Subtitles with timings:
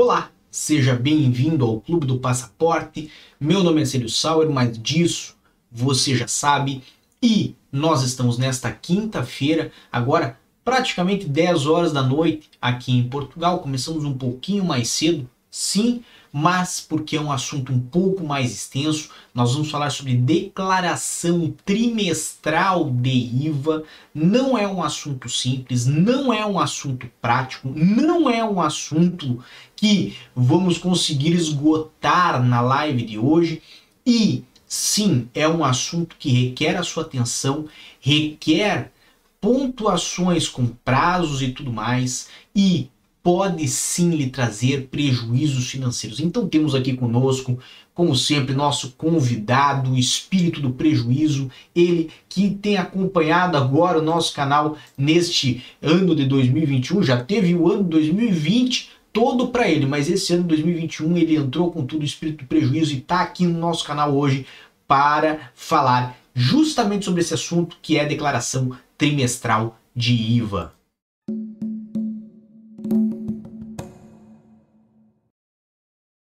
[0.00, 3.10] Olá, seja bem-vindo ao Clube do Passaporte.
[3.40, 5.34] Meu nome é Célio Sauer, mas disso
[5.72, 6.84] você já sabe.
[7.20, 13.58] E nós estamos nesta quinta-feira, agora praticamente 10 horas da noite aqui em Portugal.
[13.58, 19.10] Começamos um pouquinho mais cedo, sim, mas porque é um assunto um pouco mais extenso,
[19.34, 23.84] nós vamos falar sobre declaração trimestral de IVA.
[24.14, 29.42] Não é um assunto simples, não é um assunto prático, não é um assunto
[29.74, 33.62] que vamos conseguir esgotar na live de hoje.
[34.04, 37.66] E sim, é um assunto que requer a sua atenção,
[38.00, 38.92] requer
[39.40, 42.28] pontuações com prazos e tudo mais.
[42.54, 42.90] E
[43.22, 46.20] pode sim lhe trazer prejuízos financeiros.
[46.20, 47.58] Então temos aqui conosco,
[47.94, 54.32] como sempre, nosso convidado, o espírito do prejuízo, ele que tem acompanhado agora o nosso
[54.34, 60.32] canal neste ano de 2021, já teve o ano 2020 todo para ele, mas esse
[60.32, 63.84] ano 2021 ele entrou com tudo o espírito do prejuízo e está aqui no nosso
[63.84, 64.46] canal hoje
[64.86, 70.77] para falar justamente sobre esse assunto que é a declaração trimestral de IVA.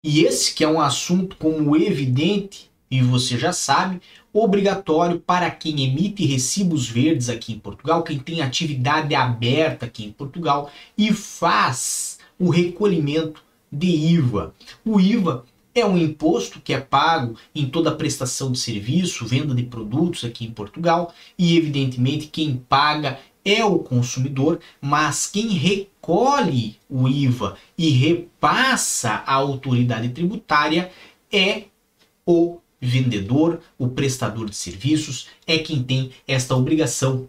[0.09, 4.01] E esse que é um assunto como evidente, e você já sabe,
[4.33, 10.13] obrigatório para quem emite recibos verdes aqui em Portugal, quem tem atividade aberta aqui em
[10.13, 14.55] Portugal e faz o recolhimento de IVA.
[14.85, 19.65] O IVA é um imposto que é pago em toda prestação de serviço, venda de
[19.65, 27.09] produtos aqui em Portugal, e evidentemente quem paga é o consumidor, mas quem recolhe o
[27.09, 30.91] IVA e repassa à autoridade tributária
[31.33, 31.67] é
[32.27, 37.29] o vendedor, o prestador de serviços, é quem tem esta obrigação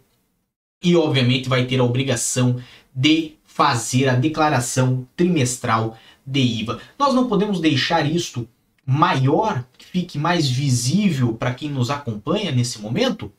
[0.84, 2.60] e, obviamente, vai ter a obrigação
[2.94, 6.80] de fazer a declaração trimestral de IVA.
[6.98, 8.48] Nós não podemos deixar isto
[8.86, 13.32] maior, que fique mais visível para quem nos acompanha nesse momento.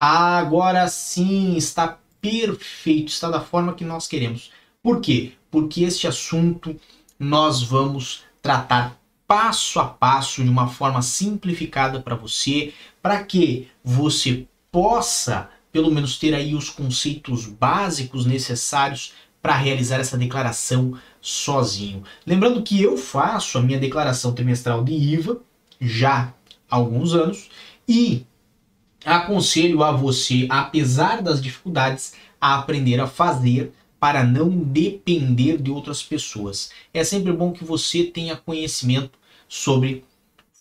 [0.00, 4.50] Agora sim está perfeito, está da forma que nós queremos.
[4.82, 5.32] Por quê?
[5.50, 6.78] Porque este assunto
[7.18, 12.72] nós vamos tratar passo a passo de uma forma simplificada para você,
[13.02, 19.12] para que você possa pelo menos ter aí os conceitos básicos necessários
[19.42, 22.02] para realizar essa declaração sozinho.
[22.26, 25.38] Lembrando que eu faço a minha declaração trimestral de IVA
[25.80, 26.32] já
[26.70, 27.50] há alguns anos
[27.86, 28.24] e
[29.06, 36.02] aconselho a você, apesar das dificuldades, a aprender a fazer para não depender de outras
[36.02, 36.70] pessoas.
[36.92, 39.18] É sempre bom que você tenha conhecimento
[39.48, 40.04] sobre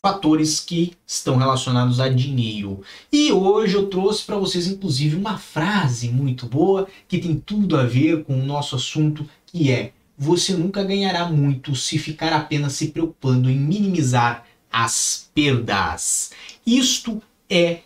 [0.02, 2.82] fatores que estão relacionados a dinheiro.
[3.12, 7.84] E hoje eu trouxe para vocês inclusive uma frase muito boa que tem tudo a
[7.84, 12.90] ver com o nosso assunto, que é: você nunca ganhará muito se ficar apenas se
[12.90, 16.32] preocupando em minimizar as perdas.
[16.66, 17.80] Isto é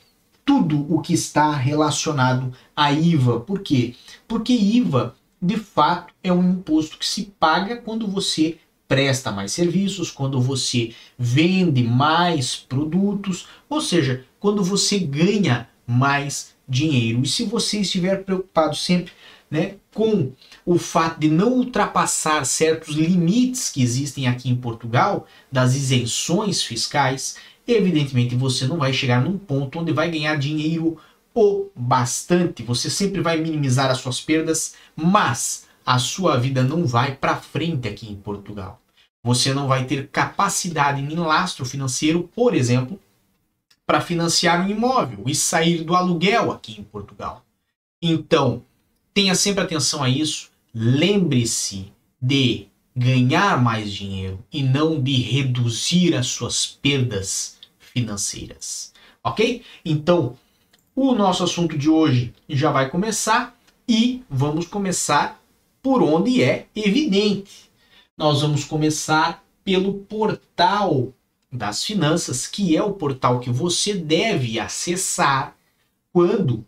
[0.50, 3.40] tudo o que está relacionado a IVA.
[3.40, 3.94] Por quê?
[4.28, 10.10] Porque IVA, de fato, é um imposto que se paga quando você presta mais serviços,
[10.10, 17.22] quando você vende mais produtos, ou seja, quando você ganha mais dinheiro.
[17.22, 19.14] E se você estiver preocupado sempre
[19.52, 20.32] né, com
[20.66, 27.36] o fato de não ultrapassar certos limites que existem aqui em Portugal, das isenções fiscais,
[27.72, 30.98] evidentemente você não vai chegar num ponto onde vai ganhar dinheiro
[31.34, 32.64] o bastante.
[32.64, 37.88] Você sempre vai minimizar as suas perdas, mas a sua vida não vai para frente
[37.88, 38.82] aqui em Portugal.
[39.24, 43.00] Você não vai ter capacidade nem lastro financeiro, por exemplo,
[43.86, 47.44] para financiar um imóvel e sair do aluguel aqui em Portugal.
[48.02, 48.64] Então,
[49.14, 50.50] tenha sempre atenção a isso.
[50.74, 51.92] Lembre-se
[52.22, 57.59] de ganhar mais dinheiro e não de reduzir as suas perdas
[58.00, 58.94] financeiras.
[59.24, 59.64] Ok?
[59.84, 60.38] Então,
[60.96, 65.42] o nosso assunto de hoje já vai começar e vamos começar
[65.82, 67.70] por onde é evidente.
[68.18, 71.14] Nós vamos começar pelo portal
[71.52, 75.56] das finanças, que é o portal que você deve acessar
[76.12, 76.66] quando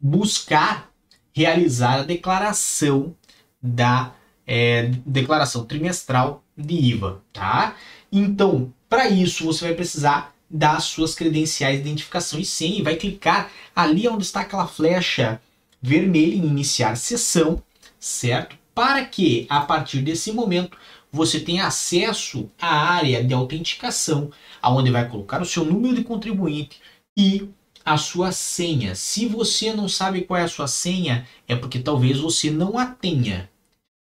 [0.00, 0.90] buscar
[1.32, 3.14] realizar a declaração
[3.62, 4.12] da
[4.46, 7.76] é, declaração trimestral de IVA, tá?
[8.10, 12.96] Então, para isso você vai precisar das suas credenciais de identificação e senha e vai
[12.96, 15.40] clicar ali onde está aquela flecha
[15.80, 17.62] vermelha em iniciar sessão,
[17.98, 18.56] certo?
[18.74, 20.76] Para que a partir desse momento
[21.12, 24.30] você tenha acesso à área de autenticação,
[24.60, 26.80] aonde vai colocar o seu número de contribuinte
[27.16, 27.48] e
[27.84, 28.94] a sua senha.
[28.94, 32.86] Se você não sabe qual é a sua senha, é porque talvez você não a
[32.86, 33.50] tenha.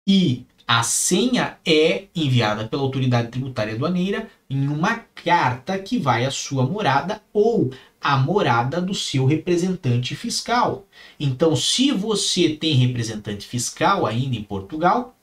[0.08, 6.31] E A senha é enviada pela autoridade tributária aduaneira em uma carta que vai à
[6.31, 10.87] sua morada ou à morada do seu representante fiscal.
[11.19, 15.17] Então, se você tem representante fiscal ainda em Portugal,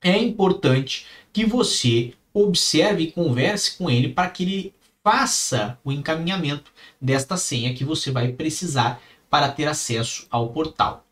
[0.00, 4.74] é importante que você observe e converse com ele para que ele
[5.04, 8.98] faça o encaminhamento desta senha que você vai precisar
[9.28, 11.04] para ter acesso ao portal.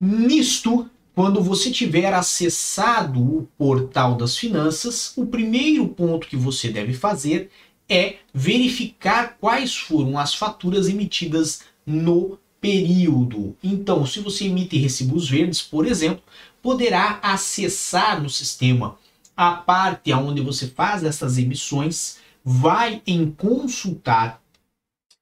[0.00, 6.92] Nisto, quando você tiver acessado o portal das finanças, o primeiro ponto que você deve
[6.92, 7.50] fazer
[7.88, 13.56] é verificar quais foram as faturas emitidas no período.
[13.62, 16.22] Então, se você emite recibos verdes, por exemplo,
[16.60, 18.98] poderá acessar no sistema
[19.36, 24.42] a parte onde você faz essas emissões, vai em consultar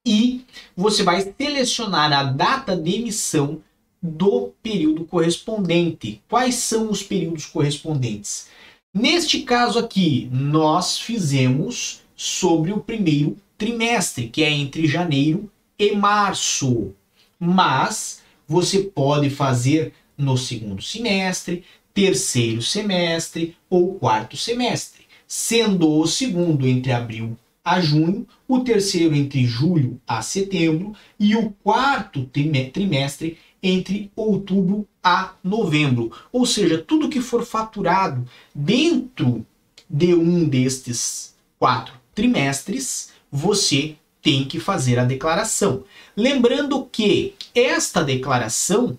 [0.06, 0.44] e
[0.76, 3.62] você vai selecionar a data de emissão
[4.02, 6.20] do período correspondente.
[6.28, 8.48] Quais são os períodos correspondentes?
[8.92, 16.92] Neste caso aqui, nós fizemos sobre o primeiro trimestre, que é entre janeiro e março.
[17.38, 21.64] Mas você pode fazer no segundo semestre,
[21.94, 29.46] terceiro semestre ou quarto semestre, sendo o segundo entre abril a junho, o terceiro entre
[29.46, 36.10] julho a setembro e o quarto trimestre entre outubro a novembro.
[36.32, 39.46] Ou seja, tudo que for faturado dentro
[39.88, 45.84] de um destes quatro trimestres, você tem que fazer a declaração.
[46.16, 48.98] Lembrando que esta declaração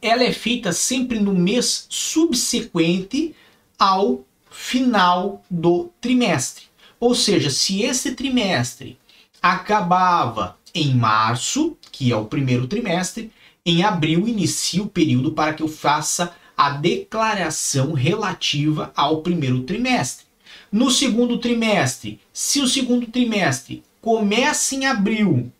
[0.00, 3.34] ela é feita sempre no mês subsequente
[3.78, 6.64] ao final do trimestre.
[6.98, 8.98] Ou seja, se esse trimestre
[9.42, 13.32] acabava em março, que é o primeiro trimestre,
[13.64, 20.26] em abril inicia o período para que eu faça a declaração relativa ao primeiro trimestre.
[20.70, 25.50] No segundo trimestre, se o segundo trimestre começa em abril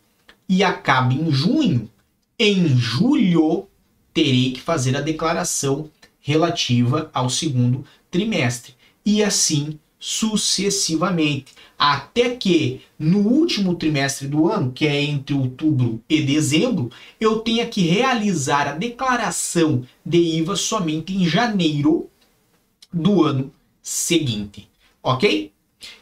[0.48, 1.90] e acaba em junho,
[2.38, 3.66] em julho
[4.12, 8.74] terei que fazer a declaração relativa ao segundo trimestre.
[9.04, 16.22] E assim sucessivamente, até que no último trimestre do ano, que é entre outubro e
[16.22, 22.08] dezembro, eu tenha que realizar a declaração de IVA somente em janeiro
[22.90, 23.52] do ano
[23.82, 24.68] seguinte,
[25.02, 25.52] ok?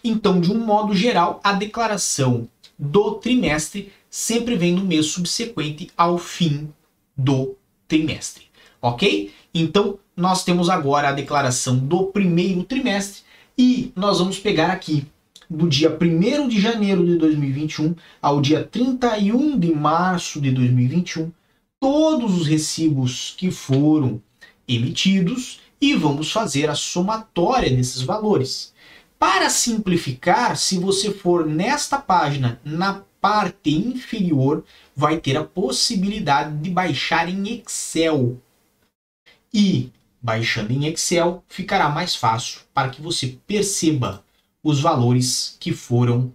[0.02, 2.48] Então, de um modo geral, a declaração
[2.78, 6.72] do trimestre sempre vem no mês subsequente ao fim
[7.16, 7.56] do
[7.88, 8.44] trimestre,
[8.80, 9.32] ok?
[9.52, 13.27] Então, nós temos agora a declaração do primeiro trimestre
[13.58, 15.04] e nós vamos pegar aqui
[15.50, 21.32] do dia 1 de janeiro de 2021 ao dia 31 de março de 2021
[21.80, 24.22] todos os recibos que foram
[24.68, 28.72] emitidos e vamos fazer a somatória desses valores.
[29.18, 34.64] Para simplificar, se você for nesta página, na parte inferior,
[34.94, 38.40] vai ter a possibilidade de baixar em Excel.
[39.52, 39.90] E
[40.28, 44.22] Baixando em Excel, ficará mais fácil para que você perceba
[44.62, 46.34] os valores que foram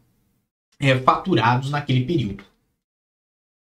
[0.80, 2.44] é, faturados naquele período.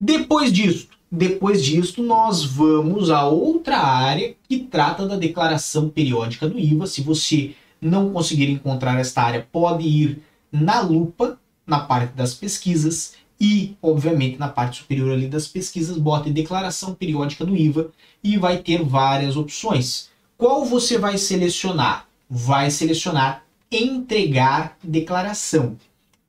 [0.02, 6.58] Depois disso, depois disto, nós vamos a outra área que trata da declaração periódica do
[6.58, 6.88] IVA.
[6.88, 13.14] Se você não conseguir encontrar esta área, pode ir na lupa, na parte das pesquisas
[13.40, 17.92] e, obviamente, na parte superior ali das pesquisas, bote declaração periódica do IVA
[18.24, 20.15] e vai ter várias opções.
[20.38, 22.08] Qual você vai selecionar?
[22.30, 25.78] Vai selecionar entregar declaração.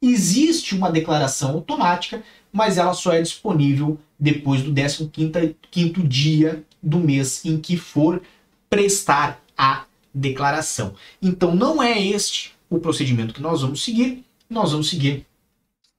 [0.01, 2.23] Existe uma declaração automática,
[2.53, 8.23] mas ela só é disponível depois do 15º dia do mês em que for
[8.71, 9.85] prestar a
[10.15, 10.95] declaração.
[11.21, 15.27] Então não é este o procedimento que nós vamos seguir, nós vamos seguir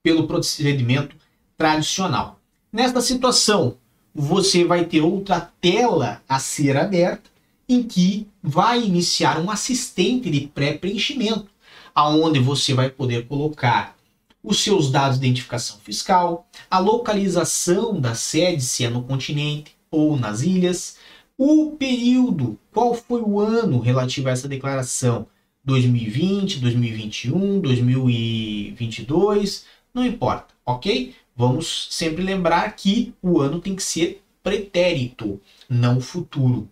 [0.02, 1.14] pelo procedimento
[1.56, 2.40] tradicional.
[2.72, 3.76] Nesta situação,
[4.14, 7.37] você vai ter outra tela a ser aberta
[7.68, 11.48] em que vai iniciar um assistente de pré-preenchimento,
[11.94, 13.94] aonde você vai poder colocar
[14.42, 20.16] os seus dados de identificação fiscal, a localização da sede, se é no continente ou
[20.16, 20.96] nas ilhas,
[21.36, 25.26] o período, qual foi o ano relativo a essa declaração,
[25.64, 31.14] 2020, 2021, 2022, não importa, ok?
[31.36, 36.68] Vamos sempre lembrar que o ano tem que ser pretérito, não futuro.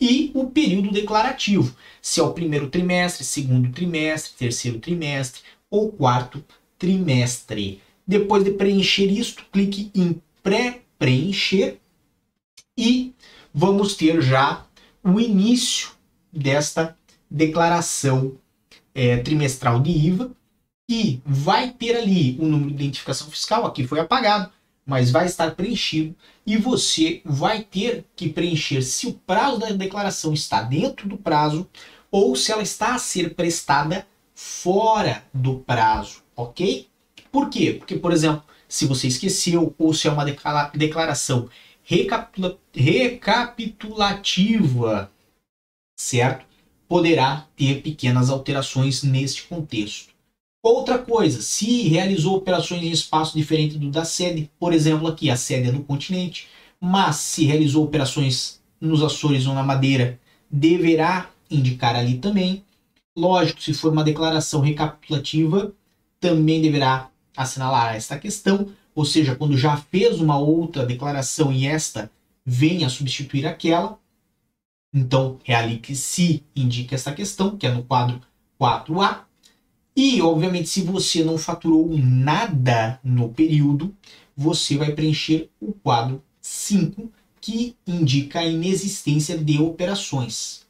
[0.00, 6.42] E o período declarativo, se é o primeiro trimestre, segundo trimestre, terceiro trimestre ou quarto
[6.78, 7.82] trimestre.
[8.06, 11.78] Depois de preencher isto, clique em pré-preencher
[12.76, 13.12] e
[13.52, 14.64] vamos ter já
[15.04, 15.90] o início
[16.32, 16.96] desta
[17.30, 18.36] declaração
[18.94, 20.30] é, trimestral de IVA,
[20.88, 24.50] que vai ter ali o número de identificação fiscal, aqui foi apagado,
[24.90, 30.34] mas vai estar preenchido e você vai ter que preencher se o prazo da declaração
[30.34, 31.70] está dentro do prazo
[32.10, 34.04] ou se ela está a ser prestada
[34.34, 36.88] fora do prazo, ok?
[37.30, 37.74] Por quê?
[37.74, 40.26] Porque, por exemplo, se você esqueceu ou se é uma
[40.74, 41.48] declaração
[41.84, 45.08] recapitula recapitulativa,
[45.96, 46.44] certo?
[46.88, 50.09] Poderá ter pequenas alterações neste contexto.
[50.62, 55.36] Outra coisa, se realizou operações em espaço diferente do da sede, por exemplo, aqui a
[55.36, 56.48] sede é do continente,
[56.78, 62.62] mas se realizou operações nos Açores ou na Madeira, deverá indicar ali também.
[63.16, 65.72] Lógico, se for uma declaração recapitulativa,
[66.18, 72.10] também deverá assinalar esta questão, ou seja, quando já fez uma outra declaração e esta
[72.44, 73.98] venha a substituir aquela,
[74.92, 78.20] então realique se indica esta questão, que é no quadro
[78.60, 79.29] 4A.
[79.96, 83.94] E, obviamente, se você não faturou nada no período,
[84.36, 90.66] você vai preencher o quadro 5, que indica a inexistência de operações.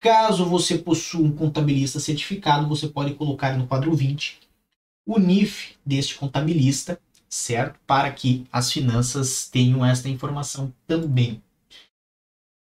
[0.00, 4.38] Caso você possua um contabilista certificado, você pode colocar no quadro 20
[5.06, 7.78] o NIF deste contabilista, certo?
[7.86, 11.42] Para que as finanças tenham esta informação também.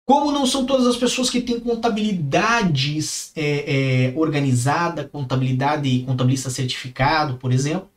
[0.06, 2.96] Como não são todas as pessoas que têm contabilidade
[3.34, 7.90] é, é, organizada, contabilidade e contabilista certificado, por exemplo,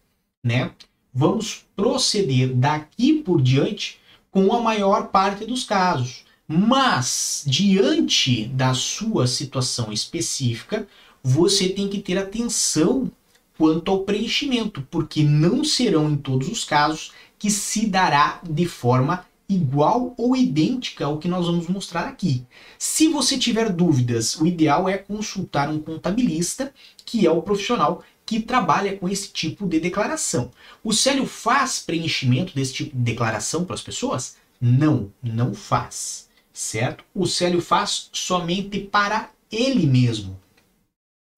[0.43, 0.71] né?
[1.13, 3.99] Vamos proceder daqui por diante
[4.31, 6.25] com a maior parte dos casos.
[6.47, 10.87] Mas, diante da sua situação específica,
[11.21, 13.11] você tem que ter atenção
[13.55, 19.25] quanto ao preenchimento, porque não serão em todos os casos que se dará de forma
[19.49, 22.45] igual ou idêntica ao que nós vamos mostrar aqui.
[22.77, 26.73] Se você tiver dúvidas, o ideal é consultar um contabilista,
[27.05, 30.51] que é o profissional que trabalha com esse tipo de declaração.
[30.83, 34.37] O Célio faz preenchimento desse tipo de declaração para as pessoas?
[34.61, 36.29] Não, não faz
[36.59, 37.05] certo?
[37.15, 40.37] O Célio faz somente para ele mesmo.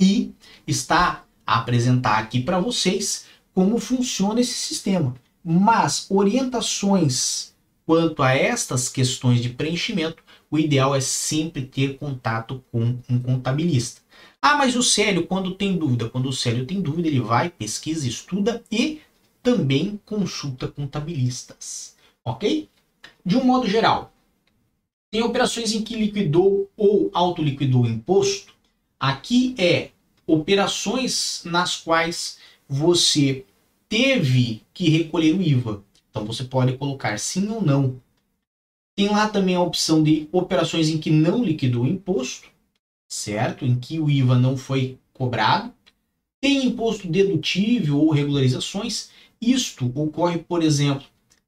[0.01, 0.33] E
[0.65, 5.13] está a apresentar aqui para vocês como funciona esse sistema.
[5.43, 7.50] Mas orientações
[7.91, 13.99] quanto a estas questões de preenchimento, o ideal é sempre ter contato com um contabilista.
[14.41, 18.07] Ah, mas o Célio, quando tem dúvida, quando o Célio tem dúvida, ele vai, pesquisa,
[18.07, 19.01] estuda e
[19.43, 21.97] também consulta contabilistas.
[22.23, 22.69] Ok?
[23.25, 24.13] De um modo geral,
[25.11, 28.53] tem operações em que liquidou ou autoliquidou o imposto.
[28.97, 29.89] Aqui é
[30.25, 32.37] operações nas quais
[32.69, 33.43] você
[33.89, 35.83] teve que recolher o IVA.
[36.11, 37.99] Então você pode colocar sim ou não.
[38.95, 42.49] Tem lá também a opção de operações em que não liquidou o imposto,
[43.07, 43.65] certo?
[43.65, 45.73] Em que o IVA não foi cobrado.
[46.41, 49.09] Tem imposto dedutível ou regularizações.
[49.41, 51.07] Isto ocorre, por exemplo,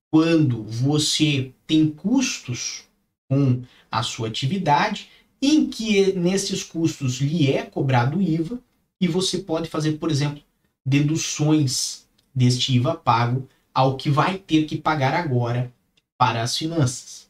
[0.10, 2.86] quando você tem custos
[3.30, 5.10] com a sua atividade,
[5.42, 8.60] em que nesses custos lhe é cobrado IVA
[9.02, 10.42] e você pode fazer, por exemplo,
[10.86, 15.74] deduções deste IVA pago ao que vai ter que pagar agora
[16.18, 17.30] para as finanças.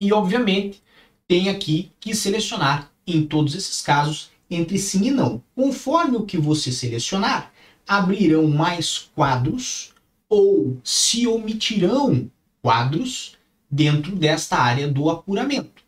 [0.00, 0.82] E, obviamente,
[1.28, 5.42] tem aqui que selecionar em todos esses casos entre sim e não.
[5.54, 7.52] Conforme o que você selecionar,
[7.86, 9.92] abrirão mais quadros
[10.28, 12.30] ou se omitirão
[12.62, 13.36] quadros
[13.70, 15.82] dentro desta área do apuramento.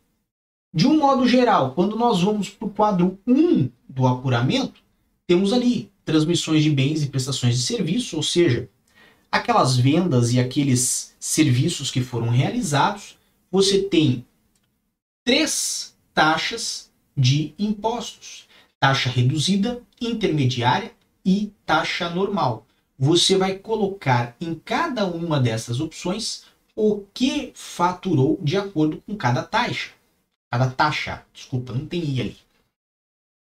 [0.75, 4.81] De um modo geral, quando nós vamos para o quadro 1 do apuramento,
[5.27, 8.69] temos ali transmissões de bens e prestações de serviço, ou seja,
[9.33, 13.17] aquelas vendas e aqueles serviços que foram realizados,
[13.51, 14.27] você tem
[15.25, 18.47] três taxas de impostos:
[18.79, 20.93] taxa reduzida, intermediária
[21.25, 22.67] e taxa normal.
[22.99, 26.45] Você vai colocar em cada uma dessas opções
[26.77, 29.91] o que faturou de acordo com cada taxa.
[30.51, 32.37] Cada taxa, desculpa, não tem I ali.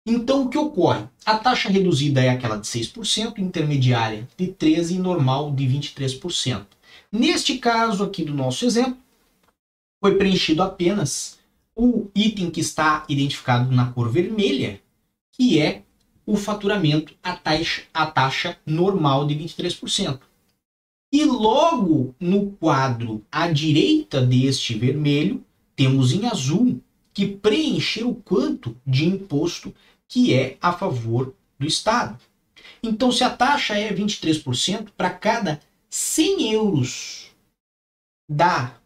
[0.07, 1.05] Então, o que ocorre?
[1.25, 6.67] A taxa reduzida é aquela de 6%, intermediária de 13% e normal de 23%.
[7.11, 8.97] Neste caso aqui do nosso exemplo,
[9.99, 11.39] foi preenchido apenas
[11.75, 14.79] o item que está identificado na cor vermelha,
[15.31, 15.81] que é
[16.23, 20.19] o faturamento, a taxa, a taxa normal de 23%.
[21.11, 25.43] E logo no quadro à direita deste vermelho,
[25.75, 26.79] temos em azul
[27.13, 29.73] que preencher o quanto de imposto
[30.07, 32.19] que é a favor do Estado.
[32.81, 37.31] Então, se a taxa é 23%, para cada 100 euros
[38.29, 38.77] da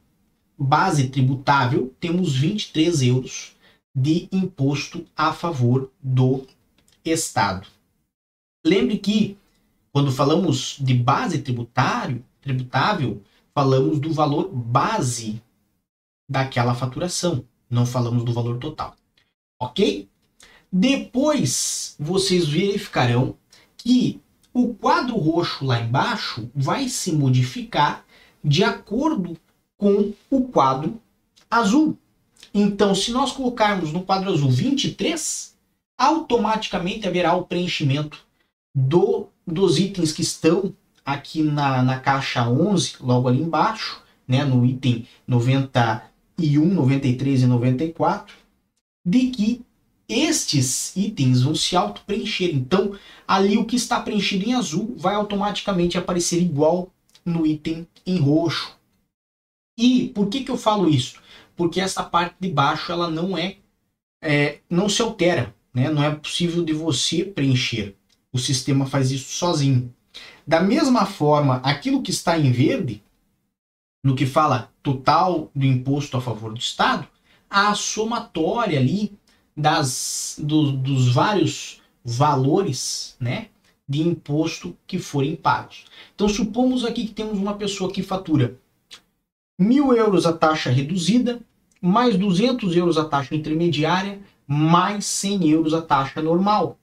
[0.57, 3.55] base tributável, temos 23 euros
[3.95, 6.45] de imposto a favor do
[7.03, 7.67] Estado.
[8.65, 9.37] Lembre que
[9.91, 13.21] quando falamos de base tributário, tributável,
[13.53, 15.41] falamos do valor base
[16.29, 18.95] daquela faturação, não falamos do valor total.
[19.59, 20.07] Ok?
[20.71, 23.35] Depois vocês verificarão
[23.77, 24.19] que
[24.53, 28.05] o quadro roxo lá embaixo vai se modificar
[28.43, 29.37] de acordo
[29.77, 31.01] com o quadro
[31.49, 31.97] azul.
[32.53, 35.55] Então, se nós colocarmos no quadro azul 23,
[35.97, 38.19] automaticamente haverá o preenchimento
[38.75, 40.73] do, dos itens que estão
[41.05, 48.35] aqui na, na caixa 11, logo ali embaixo, né, no item 91, 93 e 94,
[49.05, 49.65] de que
[50.09, 52.49] estes itens vão se auto-preencher.
[52.53, 52.97] Então,
[53.27, 56.91] ali o que está preenchido em azul vai automaticamente aparecer igual
[57.23, 58.75] no item em roxo.
[59.77, 61.21] E por que, que eu falo isso?
[61.55, 63.57] Porque essa parte de baixo ela não é,
[64.21, 65.89] é não se altera, né?
[65.89, 67.95] não é possível de você preencher.
[68.33, 69.93] O sistema faz isso sozinho.
[70.45, 73.03] Da mesma forma, aquilo que está em verde,
[74.03, 77.07] no que fala total do imposto a favor do Estado,
[77.49, 79.18] a somatória ali
[79.59, 83.47] das, do, dos vários valores né,
[83.87, 85.85] de imposto que forem pagos.
[86.15, 88.57] Então, supomos aqui que temos uma pessoa que fatura
[89.59, 91.41] mil euros a taxa reduzida,
[91.81, 96.77] mais 200 euros a taxa intermediária, mais 100 euros a taxa normal.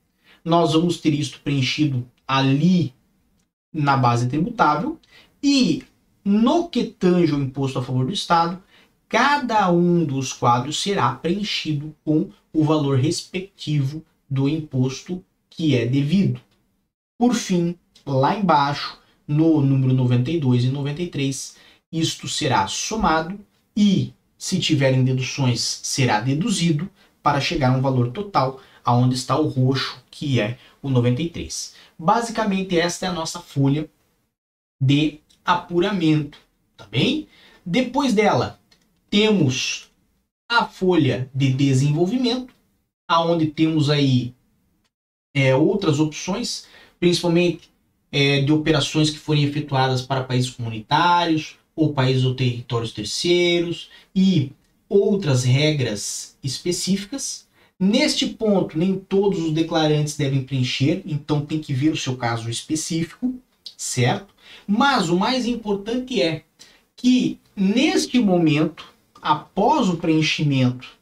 [0.45, 2.93] Nós vamos ter isto preenchido ali
[3.73, 4.99] na base tributável
[5.41, 5.83] e
[6.23, 8.61] no que tange o imposto a favor do Estado,
[9.09, 16.41] cada um dos quadros será preenchido com o valor respectivo do imposto que é devido.
[17.15, 21.55] Por fim, lá embaixo, no número 92 e 93,
[21.91, 23.39] isto será somado
[23.75, 26.89] e, se tiverem deduções, será deduzido
[27.21, 31.75] para chegar a um valor total aonde está o roxo, que é o 93.
[31.99, 33.87] Basicamente, esta é a nossa folha
[34.81, 36.39] de apuramento,
[36.75, 37.27] tá bem?
[37.63, 38.59] Depois dela,
[39.11, 39.91] temos
[40.49, 42.56] a folha de desenvolvimento,
[43.07, 44.33] aonde temos aí
[45.33, 46.65] é, outras opções,
[46.99, 47.69] principalmente
[48.11, 54.51] é, de operações que forem efetuadas para países comunitários ou países ou territórios terceiros e
[54.89, 57.47] outras regras específicas.
[57.79, 62.49] Neste ponto, nem todos os declarantes devem preencher, então tem que ver o seu caso
[62.49, 63.35] específico,
[63.77, 64.33] certo?
[64.65, 66.43] Mas o mais importante é
[66.95, 68.91] que neste momento
[69.21, 70.96] após o preenchimento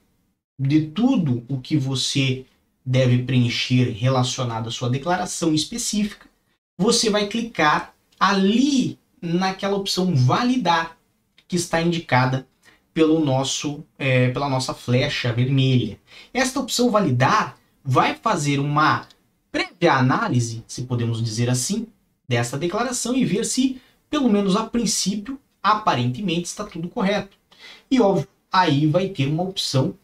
[0.58, 2.46] de tudo o que você
[2.86, 6.28] deve preencher relacionado à sua declaração específica,
[6.78, 10.98] você vai clicar ali naquela opção validar
[11.48, 12.48] que está indicada
[12.94, 16.00] pelo nosso, é, pela nossa flecha vermelha.
[16.34, 19.08] Esta opção validar vai fazer uma
[19.52, 21.88] prévia análise, se podemos dizer assim,
[22.28, 27.38] dessa declaração e ver se, pelo menos a princípio, aparentemente está tudo correto.
[27.90, 29.96] E óbvio, aí vai ter uma opção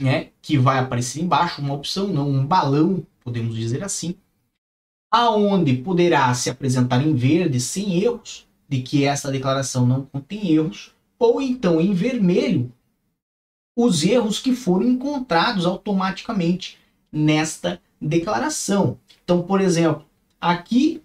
[0.00, 4.16] né, que vai aparecer embaixo, uma opção não, um balão, podemos dizer assim,
[5.10, 10.92] aonde poderá se apresentar em verde sem erros, de que essa declaração não contém erros,
[11.18, 12.72] ou então em vermelho
[13.76, 16.78] os erros que foram encontrados automaticamente
[17.10, 18.98] nesta declaração.
[19.24, 20.04] Então, por exemplo,
[20.40, 21.02] aqui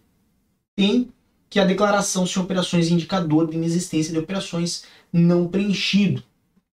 [0.75, 1.12] tem
[1.49, 6.23] que a declaração de operações indicador de inexistência de operações não preenchido.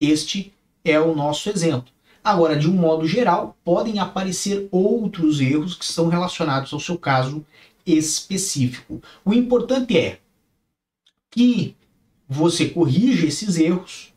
[0.00, 0.52] Este
[0.84, 1.92] é o nosso exemplo.
[2.24, 7.44] Agora, de um modo geral, podem aparecer outros erros que são relacionados ao seu caso
[7.84, 9.02] específico.
[9.24, 10.20] O importante é
[11.30, 11.74] que
[12.28, 14.12] você corrija esses erros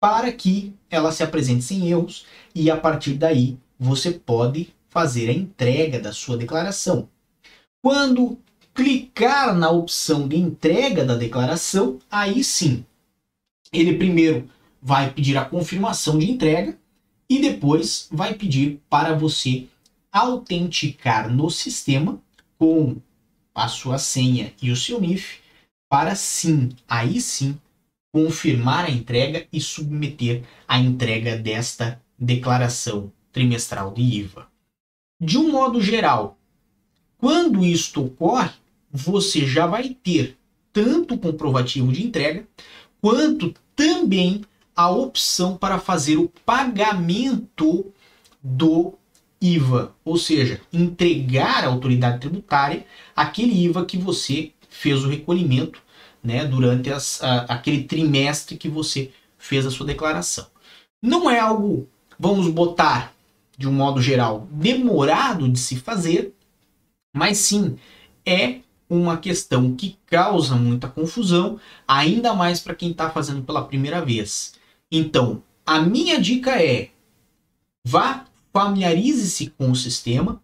[0.00, 5.32] para que ela se apresente sem erros e a partir daí você pode fazer a
[5.32, 7.08] entrega da sua declaração.
[7.82, 8.38] Quando
[8.72, 12.84] clicar na opção de entrega da declaração, aí sim,
[13.72, 14.48] ele primeiro
[14.80, 16.78] vai pedir a confirmação de entrega
[17.28, 19.66] e depois vai pedir para você
[20.12, 22.20] autenticar no sistema
[22.58, 22.96] com
[23.54, 25.40] a sua senha e o seu NIF
[25.88, 27.58] para sim, aí sim,
[28.12, 34.48] confirmar a entrega e submeter a entrega desta declaração trimestral de IVA.
[35.20, 36.38] De um modo geral,
[37.18, 38.52] quando isto ocorre,
[38.90, 40.36] você já vai ter
[40.72, 42.46] tanto o comprovativo de entrega
[43.00, 44.42] quanto também
[44.74, 47.92] a opção para fazer o pagamento
[48.42, 48.94] do
[49.40, 55.82] IVA, ou seja, entregar à autoridade tributária aquele IVA que você fez o recolhimento
[56.22, 60.46] né, durante as, a, aquele trimestre que você fez a sua declaração.
[61.02, 61.86] Não é algo
[62.18, 63.12] vamos botar
[63.56, 66.34] de um modo geral, demorado de se fazer,
[67.14, 67.76] mas sim
[68.26, 74.04] é uma questão que causa muita confusão, ainda mais para quem está fazendo pela primeira
[74.04, 74.54] vez.
[74.90, 76.90] Então, a minha dica é:
[77.84, 80.42] vá, familiarize-se com o sistema,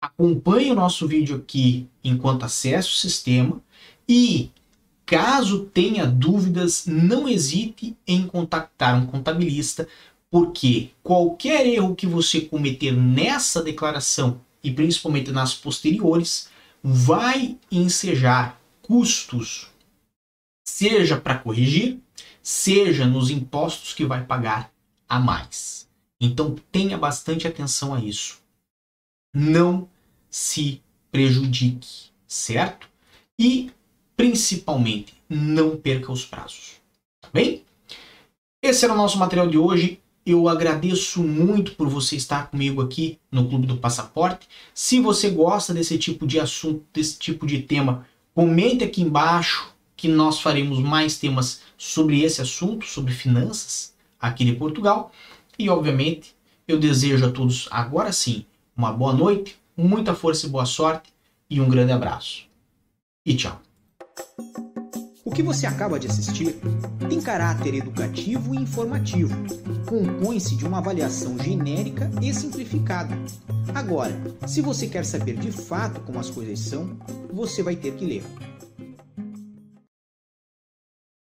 [0.00, 3.62] acompanhe o nosso vídeo aqui enquanto acessa o sistema
[4.08, 4.50] e
[5.10, 9.88] Caso tenha dúvidas, não hesite em contactar um contabilista,
[10.30, 16.48] porque qualquer erro que você cometer nessa declaração e principalmente nas posteriores
[16.80, 19.66] vai ensejar custos,
[20.64, 21.98] seja para corrigir,
[22.42, 24.72] seja nos impostos que vai pagar
[25.08, 25.88] a mais.
[26.20, 28.38] Então tenha bastante atenção a isso.
[29.34, 29.88] Não
[30.28, 32.88] se prejudique, certo?
[33.38, 33.70] E
[34.16, 36.76] principalmente, não perca os prazos.
[37.20, 37.64] Tá bem?
[38.62, 40.00] Esse era o nosso material de hoje.
[40.26, 44.46] Eu agradeço muito por você estar comigo aqui no Clube do Passaporte.
[44.74, 50.08] Se você gosta desse tipo de assunto, desse tipo de tema, comente aqui embaixo que
[50.08, 55.12] nós faremos mais temas sobre esse assunto, sobre finanças aqui de Portugal.
[55.58, 56.34] E obviamente,
[56.66, 61.12] eu desejo a todos agora sim uma boa noite, muita força e boa sorte
[61.50, 62.46] e um grande abraço.
[63.26, 63.60] E tchau.
[65.22, 66.58] O que você acaba de assistir
[67.06, 69.36] tem caráter educativo e informativo.
[69.86, 73.14] Compõe-se de uma avaliação genérica e simplificada.
[73.74, 76.96] Agora, se você quer saber de fato como as coisas são,
[77.30, 78.24] você vai ter que ler.